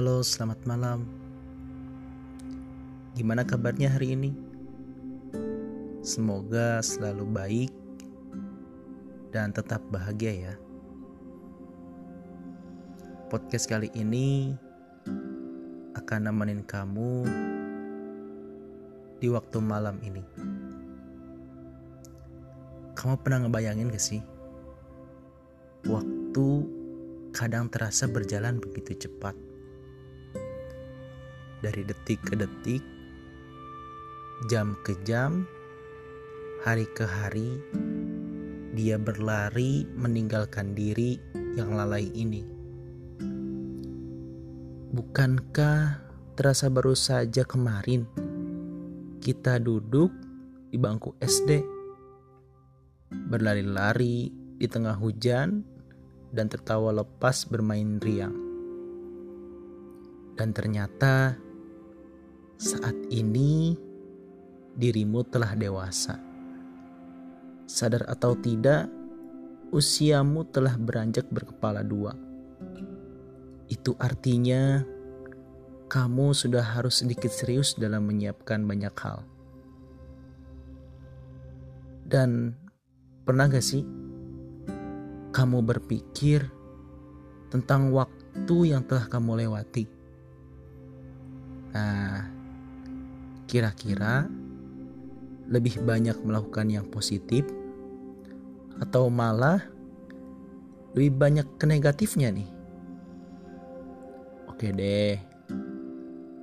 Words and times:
Halo, 0.00 0.24
selamat 0.24 0.64
malam. 0.64 1.04
Gimana 3.12 3.44
kabarnya 3.44 3.92
hari 3.92 4.16
ini? 4.16 4.32
Semoga 6.00 6.80
selalu 6.80 7.28
baik 7.28 7.72
dan 9.28 9.52
tetap 9.52 9.84
bahagia 9.92 10.32
ya. 10.32 10.54
Podcast 13.28 13.68
kali 13.68 13.92
ini 13.92 14.56
akan 15.92 16.32
nemenin 16.32 16.64
kamu 16.64 17.28
di 19.20 19.28
waktu 19.28 19.60
malam 19.60 20.00
ini. 20.00 20.24
Kamu 22.96 23.20
pernah 23.20 23.44
ngebayangin 23.44 23.92
gak 23.92 24.00
sih? 24.00 24.24
Waktu 25.84 26.48
kadang 27.36 27.68
terasa 27.68 28.08
berjalan 28.08 28.64
begitu 28.64 28.96
cepat. 28.96 29.49
Dari 31.60 31.84
detik 31.84 32.24
ke 32.24 32.40
detik, 32.40 32.80
jam 34.48 34.72
ke 34.80 34.96
jam, 35.04 35.44
hari 36.64 36.88
ke 36.96 37.04
hari, 37.04 37.60
dia 38.72 38.96
berlari 38.96 39.84
meninggalkan 39.92 40.72
diri 40.72 41.20
yang 41.52 41.76
lalai 41.76 42.08
ini. 42.16 42.40
Bukankah 44.96 46.00
terasa 46.32 46.72
baru 46.72 46.96
saja 46.96 47.44
kemarin 47.44 48.08
kita 49.20 49.60
duduk 49.60 50.08
di 50.72 50.80
bangku 50.80 51.12
SD, 51.20 51.60
berlari-lari 53.28 54.32
di 54.56 54.64
tengah 54.64 54.96
hujan, 54.96 55.60
dan 56.32 56.46
tertawa 56.48 56.94
lepas 57.04 57.44
bermain 57.44 58.00
riang. 58.00 58.32
Dan 60.38 60.56
ternyata 60.56 61.36
saat 62.60 62.92
ini 63.08 63.72
dirimu 64.76 65.24
telah 65.24 65.56
dewasa. 65.56 66.20
Sadar 67.64 68.04
atau 68.04 68.36
tidak, 68.36 68.84
usiamu 69.72 70.44
telah 70.44 70.76
beranjak 70.76 71.24
berkepala 71.32 71.80
dua. 71.80 72.12
Itu 73.64 73.96
artinya 73.96 74.84
kamu 75.88 76.36
sudah 76.36 76.60
harus 76.60 77.00
sedikit 77.00 77.32
serius 77.32 77.80
dalam 77.80 78.04
menyiapkan 78.04 78.60
banyak 78.68 78.92
hal. 78.92 79.24
Dan 82.04 82.52
pernah 83.24 83.48
gak 83.48 83.64
sih 83.64 83.88
kamu 85.32 85.64
berpikir 85.64 86.44
tentang 87.48 87.88
waktu 87.88 88.76
yang 88.76 88.84
telah 88.84 89.08
kamu 89.08 89.48
lewati? 89.48 89.86
Nah, 91.70 92.39
kira-kira 93.50 94.30
lebih 95.50 95.82
banyak 95.82 96.14
melakukan 96.22 96.70
yang 96.70 96.86
positif 96.86 97.42
atau 98.78 99.10
malah 99.10 99.58
lebih 100.94 101.18
banyak 101.18 101.46
ke 101.58 101.66
negatifnya 101.66 102.30
nih? 102.30 102.46
Oke 104.46 104.70
deh, 104.70 105.18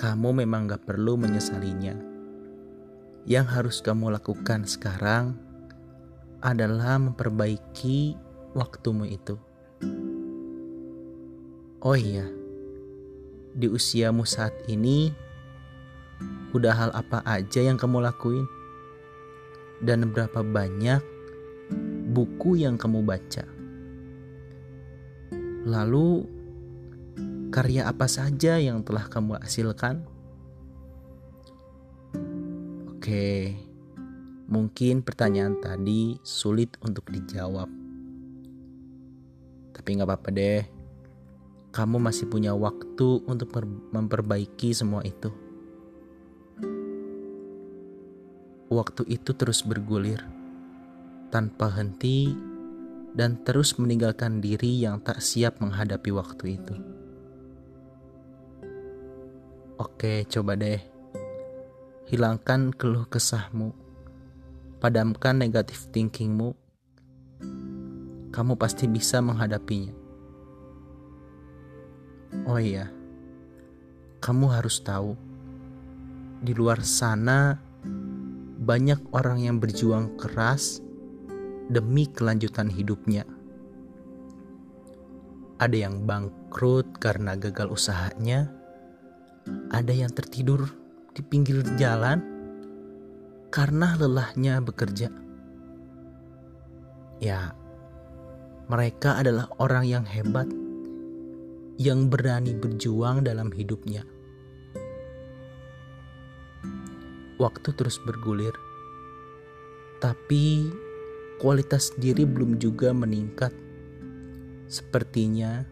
kamu 0.00 0.48
memang 0.48 0.64
gak 0.72 0.88
perlu 0.88 1.20
menyesalinya. 1.20 1.92
Yang 3.28 3.46
harus 3.52 3.76
kamu 3.84 4.16
lakukan 4.16 4.64
sekarang 4.64 5.36
adalah 6.40 6.96
memperbaiki 6.96 8.16
waktumu 8.56 9.04
itu. 9.04 9.36
Oh 11.84 11.96
iya, 11.96 12.24
di 13.52 13.68
usiamu 13.68 14.24
saat 14.24 14.56
ini, 14.72 15.12
udah 16.54 16.74
hal 16.74 16.90
apa 16.94 17.20
aja 17.26 17.60
yang 17.60 17.74
kamu 17.74 18.02
lakuin? 18.02 18.46
Dan 19.82 20.08
berapa 20.14 20.40
banyak 20.40 21.02
buku 22.14 22.62
yang 22.62 22.78
kamu 22.78 23.02
baca? 23.02 23.44
Lalu, 25.64 26.28
karya 27.50 27.90
apa 27.90 28.06
saja 28.06 28.60
yang 28.60 28.86
telah 28.86 29.10
kamu 29.10 29.40
hasilkan? 29.42 30.06
Oke, 32.94 33.52
mungkin 34.48 35.04
pertanyaan 35.04 35.60
tadi 35.60 36.16
sulit 36.22 36.76
untuk 36.80 37.10
dijawab. 37.10 37.68
Tapi 39.74 39.88
nggak 40.00 40.08
apa-apa 40.08 40.28
deh, 40.32 40.62
kamu 41.74 41.98
masih 41.98 42.30
punya 42.30 42.54
waktu 42.54 43.20
untuk 43.26 43.52
memperbaiki 43.90 44.70
semua 44.70 45.02
itu. 45.02 45.43
Waktu 48.74 49.06
itu 49.06 49.30
terus 49.38 49.62
bergulir, 49.62 50.18
tanpa 51.30 51.70
henti, 51.78 52.34
dan 53.14 53.38
terus 53.46 53.78
meninggalkan 53.78 54.42
diri 54.42 54.82
yang 54.82 54.98
tak 54.98 55.22
siap 55.22 55.62
menghadapi 55.62 56.10
waktu 56.10 56.58
itu. 56.58 56.74
Oke, 59.78 60.26
coba 60.26 60.58
deh 60.58 60.82
hilangkan 62.10 62.74
keluh 62.74 63.08
kesahmu, 63.08 63.72
padamkan 64.82 65.40
negatif 65.40 65.88
thinkingmu, 65.88 66.52
kamu 68.28 68.52
pasti 68.60 68.84
bisa 68.84 69.24
menghadapinya. 69.24 69.94
Oh 72.44 72.60
iya, 72.60 72.90
kamu 74.20 74.46
harus 74.52 74.82
tahu, 74.84 75.16
di 76.44 76.52
luar 76.52 76.84
sana 76.84 77.56
banyak 78.64 78.96
orang 79.12 79.44
yang 79.44 79.56
berjuang 79.60 80.16
keras 80.16 80.80
demi 81.68 82.08
kelanjutan 82.08 82.72
hidupnya. 82.72 83.28
Ada 85.60 85.86
yang 85.86 86.08
bangkrut 86.08 86.96
karena 86.98 87.36
gagal 87.36 87.70
usahanya, 87.70 88.48
ada 89.70 89.92
yang 89.92 90.10
tertidur 90.10 90.66
di 91.14 91.20
pinggir 91.22 91.62
jalan 91.76 92.24
karena 93.52 93.94
lelahnya 94.00 94.58
bekerja. 94.64 95.12
Ya, 97.22 97.54
mereka 98.66 99.20
adalah 99.20 99.46
orang 99.62 99.84
yang 99.86 100.04
hebat 100.08 100.48
yang 101.78 102.10
berani 102.10 102.56
berjuang 102.56 103.22
dalam 103.22 103.52
hidupnya. 103.54 104.02
Waktu 107.38 107.74
terus 107.74 107.98
bergulir, 108.02 108.54
tapi 109.98 110.70
kualitas 111.42 111.90
diri 111.98 112.22
belum 112.22 112.62
juga 112.62 112.94
meningkat. 112.94 113.50
Sepertinya 114.70 115.66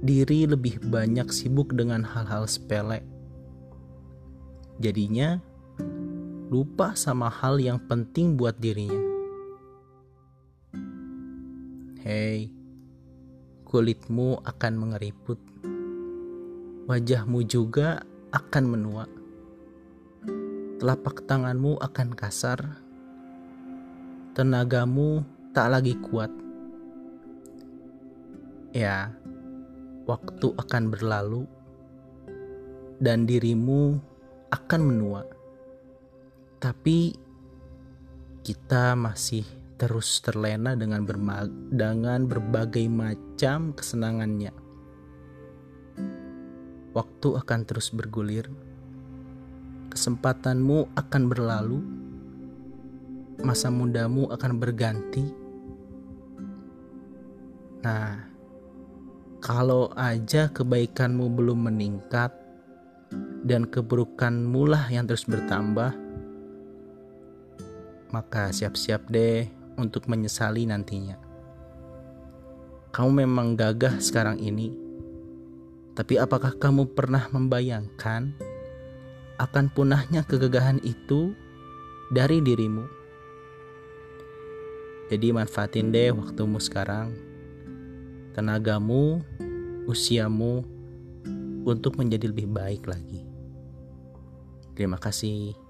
diri 0.00 0.48
lebih 0.48 0.80
banyak 0.88 1.28
sibuk 1.32 1.72
dengan 1.72 2.04
hal-hal 2.04 2.44
sepele 2.44 3.16
Jadinya 4.76 5.40
lupa 6.52 6.92
sama 6.92 7.32
hal 7.32 7.56
yang 7.56 7.80
penting 7.88 8.36
buat 8.36 8.60
dirinya. 8.60 9.00
Hei, 12.04 12.52
kulitmu 13.64 14.44
akan 14.44 14.72
mengeriput. 14.76 15.40
Wajahmu 16.92 17.40
juga 17.48 18.04
akan 18.36 18.64
menua. 18.68 19.15
Telapak 20.76 21.24
tanganmu 21.24 21.80
akan 21.80 22.12
kasar. 22.12 22.60
Tenagamu 24.36 25.24
tak 25.56 25.72
lagi 25.72 25.96
kuat. 26.04 26.28
Ya, 28.76 29.08
waktu 30.04 30.52
akan 30.52 30.92
berlalu 30.92 31.48
dan 33.00 33.24
dirimu 33.24 33.96
akan 34.52 34.80
menua. 34.84 35.24
Tapi 36.60 37.16
kita 38.44 38.92
masih 39.00 39.48
terus 39.80 40.20
terlena 40.20 40.76
dengan, 40.76 41.08
dengan 41.72 42.20
berbagai 42.28 42.84
macam 42.92 43.72
kesenangannya. 43.72 44.52
Waktu 46.92 47.28
akan 47.32 47.60
terus 47.64 47.88
bergulir. 47.96 48.65
Kesempatanmu 49.96 50.92
akan 50.92 51.22
berlalu. 51.24 51.80
Masa 53.40 53.72
mudamu 53.72 54.28
akan 54.28 54.52
berganti. 54.60 55.24
Nah, 57.80 58.28
kalau 59.40 59.88
aja 59.96 60.52
kebaikanmu 60.52 61.32
belum 61.32 61.72
meningkat, 61.72 62.28
dan 63.40 63.64
keburukanmu 63.64 64.68
lah 64.68 64.84
yang 64.92 65.08
terus 65.08 65.24
bertambah, 65.24 65.96
maka 68.12 68.52
siap-siap 68.52 69.08
deh 69.08 69.48
untuk 69.80 70.12
menyesali 70.12 70.68
nantinya. 70.68 71.16
Kamu 72.92 73.24
memang 73.24 73.56
gagah 73.56 73.96
sekarang 73.96 74.44
ini, 74.44 74.84
Tapi 75.96 76.20
apakah 76.20 76.52
kamu 76.60 76.92
pernah 76.92 77.24
membayangkan 77.32 78.55
akan 79.36 79.72
punahnya 79.72 80.24
kegagahan 80.24 80.80
itu 80.84 81.32
dari 82.12 82.40
dirimu? 82.40 82.84
Jadi 85.06 85.30
manfaatin 85.30 85.94
deh 85.94 86.10
waktumu 86.10 86.58
sekarang, 86.58 87.14
tenagamu, 88.34 89.22
usiamu 89.86 90.66
untuk 91.62 91.94
menjadi 91.98 92.30
lebih 92.30 92.50
baik 92.50 92.90
lagi. 92.90 93.22
Terima 94.74 94.98
kasih. 94.98 95.65